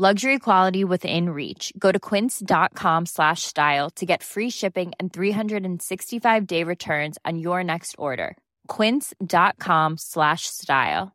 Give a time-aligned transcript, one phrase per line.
[0.00, 1.74] Luxury quality within reach.
[1.78, 7.94] Go to quince.com slash style to get free shipping and 365-day returns on your next
[7.98, 8.38] order.
[8.66, 11.12] quince.com slash style.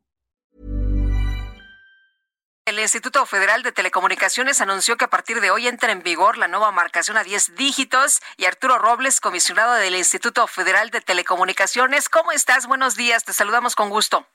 [2.64, 6.46] El Instituto Federal de Telecomunicaciones anunció que a partir de hoy entra en vigor la
[6.46, 12.08] nueva marcación a 10 dígitos y Arturo Robles, comisionado del Instituto Federal de Telecomunicaciones.
[12.08, 12.68] ¿Cómo estás?
[12.68, 14.28] Buenos días, te saludamos con gusto.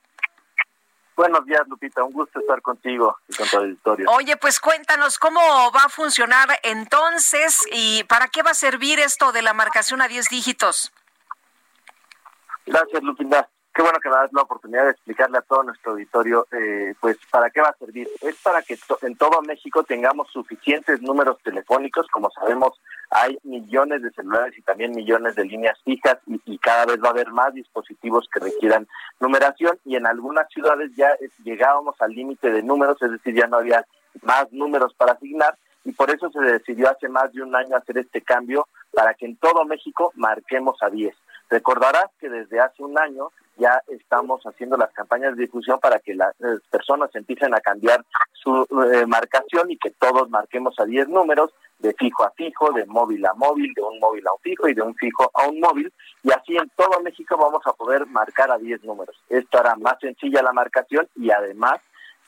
[1.15, 2.03] Buenos días, Lupita.
[2.03, 4.09] Un gusto estar contigo y con tu auditorio.
[4.11, 5.39] Oye, pues cuéntanos cómo
[5.71, 10.07] va a funcionar entonces y para qué va a servir esto de la marcación a
[10.07, 10.91] 10 dígitos.
[12.65, 13.49] Gracias, Lupita.
[13.73, 17.17] Qué bueno que me das la oportunidad de explicarle a todo nuestro auditorio, eh, pues,
[17.29, 18.09] para qué va a servir.
[18.19, 22.05] Es para que en todo México tengamos suficientes números telefónicos.
[22.07, 26.85] Como sabemos, hay millones de celulares y también millones de líneas fijas y, y cada
[26.85, 28.87] vez va a haber más dispositivos que requieran
[29.21, 33.57] numeración y en algunas ciudades ya llegábamos al límite de números, es decir, ya no
[33.57, 33.85] había
[34.21, 37.97] más números para asignar y por eso se decidió hace más de un año hacer
[37.97, 41.15] este cambio para que en todo México marquemos a 10.
[41.49, 46.15] Recordarás que desde hace un año ya estamos haciendo las campañas de difusión para que
[46.15, 51.09] las eh, personas empiecen a cambiar su eh, marcación y que todos marquemos a 10
[51.09, 54.67] números, de fijo a fijo, de móvil a móvil, de un móvil a un fijo
[54.67, 55.91] y de un fijo a un móvil.
[56.23, 59.15] Y así en todo México vamos a poder marcar a 10 números.
[59.29, 61.79] Esto hará más sencilla la marcación y además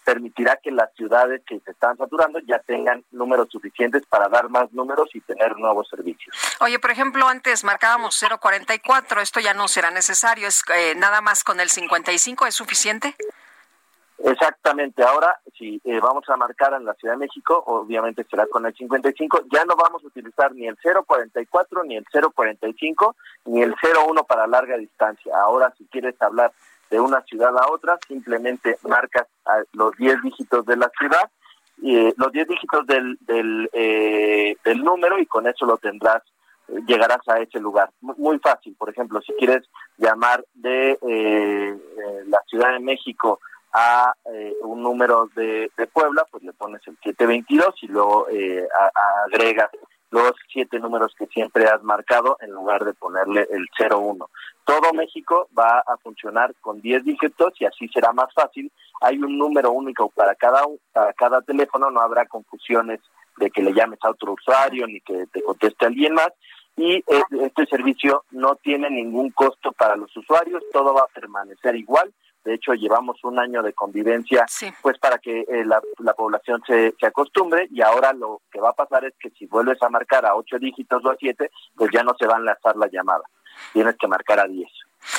[0.04, 4.72] permitirá que las ciudades que se están saturando ya tengan números suficientes para dar más
[4.74, 6.36] números y tener nuevos servicios.
[6.60, 11.44] Oye, por ejemplo, antes marcábamos 044, esto ya no será necesario, es eh, nada más
[11.44, 13.16] con el 55 es suficiente.
[14.24, 18.66] Exactamente, ahora si eh, vamos a marcar en la Ciudad de México, obviamente será con
[18.66, 23.16] el 55, ya no vamos a utilizar ni el 044, ni el 045,
[23.46, 25.34] ni el 01 para larga distancia.
[25.36, 26.54] Ahora si quieres hablar
[26.90, 29.28] de una ciudad a otra, simplemente marcas
[29.74, 31.30] los 10 dígitos de la ciudad,
[31.78, 36.22] y los 10 dígitos del, del, eh, del número y con eso lo tendrás
[36.88, 37.90] llegarás a ese lugar.
[38.00, 39.68] Muy fácil, por ejemplo, si quieres
[39.98, 41.78] llamar de eh, eh,
[42.28, 43.40] la Ciudad de México
[43.74, 44.14] a
[44.62, 48.28] un número de, de, Puebla, pues le pones el 722 y luego
[49.26, 49.72] agregas
[50.14, 54.30] los siete números que siempre has marcado en lugar de ponerle el 01.
[54.64, 58.72] Todo México va a funcionar con 10 dígitos y así será más fácil.
[59.02, 63.00] Hay un número único para cada, para cada teléfono, no habrá confusiones
[63.38, 66.32] de que le llames a otro usuario ni que te conteste alguien más.
[66.78, 67.04] Y
[67.42, 72.14] este servicio no tiene ningún costo para los usuarios, todo va a permanecer igual
[72.44, 74.46] de hecho, llevamos un año de convivencia,
[74.82, 78.74] pues para que eh, la, población se, se, acostumbre y ahora lo que va a
[78.74, 82.04] pasar es que si vuelves a marcar a ocho dígitos o a siete, pues ya
[82.04, 83.24] no se va a enlazar la llamada.
[83.72, 84.70] Tienes que marcar a diez.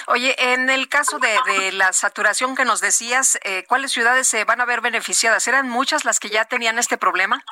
[0.08, 4.44] Oye, en el caso de, de la saturación que nos decías, eh, ¿cuáles ciudades se
[4.44, 5.46] van a ver beneficiadas?
[5.48, 7.42] ¿Eran muchas las que ya tenían este problema?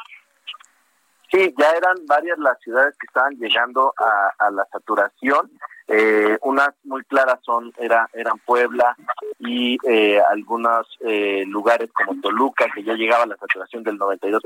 [1.33, 5.51] Sí, ya eran varias las ciudades que estaban llegando a, a la saturación.
[5.89, 8.95] Eh, unas muy claras son era, eran Puebla
[9.39, 14.41] y eh, algunos eh, lugares como Toluca, que ya llegaba a la saturación del 92%,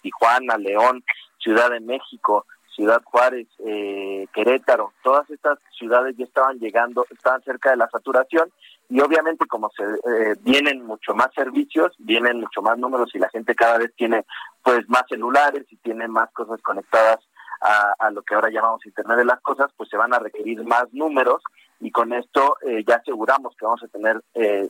[0.00, 1.04] Tijuana, León,
[1.38, 7.70] Ciudad de México, Ciudad Juárez, eh, Querétaro, todas estas ciudades ya estaban llegando, estaban cerca
[7.70, 8.50] de la saturación
[8.88, 13.28] y obviamente como se eh, vienen mucho más servicios, vienen mucho más números y la
[13.28, 14.24] gente cada vez tiene
[14.64, 17.20] pues más celulares y tiene más cosas conectadas
[17.60, 20.92] a, lo que ahora llamamos Internet de las Cosas, pues se van a requerir más
[20.92, 21.42] números
[21.80, 24.68] y con esto eh, ya aseguramos que vamos a tener eh,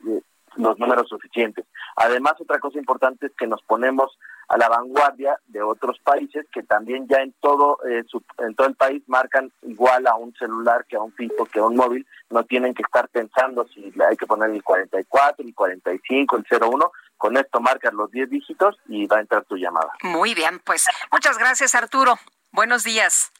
[0.56, 1.64] los números suficientes.
[1.96, 4.16] Además, otra cosa importante es que nos ponemos
[4.48, 8.04] a la vanguardia de otros países que también ya en todo eh,
[8.38, 11.64] en todo el país marcan igual a un celular que a un fijo que a
[11.64, 16.36] un móvil no tienen que estar pensando si hay que poner el 44 el 45
[16.36, 16.92] el 01
[17.24, 20.84] con esto marcas los 10 dígitos y va a entrar tu llamada muy bien pues
[21.10, 22.18] muchas gracias Arturo
[22.54, 23.32] Buenos días.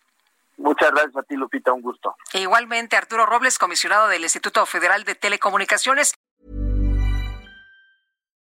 [0.57, 2.17] Muchas gracias a ti, Lupita, un gusto.
[2.33, 6.15] E igualmente, Arturo Robles, comisionado del Instituto Federal de Telecomunicaciones.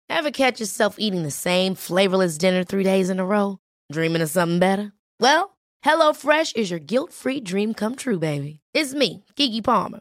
[0.08, 3.58] Ever catch yourself eating the same flavorless dinner three days in a row?
[3.92, 4.92] Dreaming of something better?
[5.20, 8.60] Well, HelloFresh is your guilt-free dream come true, baby.
[8.72, 10.00] It's me, Kiki Palmer.